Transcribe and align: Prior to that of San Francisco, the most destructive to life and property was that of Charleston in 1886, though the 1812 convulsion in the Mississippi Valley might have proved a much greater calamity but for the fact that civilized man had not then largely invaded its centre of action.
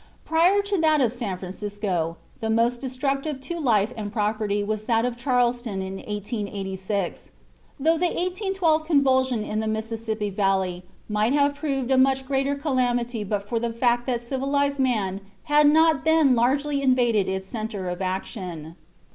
Prior 0.25 0.63
to 0.63 0.79
that 0.79 0.99
of 0.99 1.13
San 1.13 1.37
Francisco, 1.37 2.17
the 2.39 2.49
most 2.49 2.81
destructive 2.81 3.39
to 3.41 3.59
life 3.59 3.93
and 3.95 4.11
property 4.11 4.63
was 4.63 4.85
that 4.85 5.05
of 5.05 5.15
Charleston 5.15 5.83
in 5.83 5.97
1886, 5.97 7.29
though 7.79 7.99
the 7.99 8.07
1812 8.07 8.83
convulsion 8.83 9.43
in 9.43 9.59
the 9.59 9.67
Mississippi 9.67 10.31
Valley 10.31 10.81
might 11.07 11.33
have 11.33 11.53
proved 11.53 11.91
a 11.91 11.99
much 11.99 12.25
greater 12.25 12.55
calamity 12.55 13.23
but 13.23 13.47
for 13.47 13.59
the 13.59 13.71
fact 13.71 14.07
that 14.07 14.21
civilized 14.21 14.79
man 14.79 15.21
had 15.43 15.67
not 15.69 16.03
then 16.03 16.33
largely 16.33 16.81
invaded 16.81 17.29
its 17.29 17.47
centre 17.47 17.87
of 17.87 18.01
action. 18.01 18.75